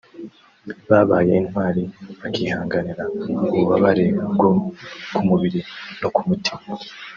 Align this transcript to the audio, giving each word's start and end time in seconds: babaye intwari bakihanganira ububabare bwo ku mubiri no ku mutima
babaye 0.89 1.31
intwari 1.41 1.83
bakihanganira 2.21 3.03
ububabare 3.49 4.05
bwo 4.33 4.49
ku 5.15 5.19
mubiri 5.27 5.59
no 6.01 6.09
ku 6.15 6.21
mutima 6.29 6.63